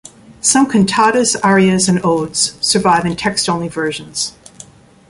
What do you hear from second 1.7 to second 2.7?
and odes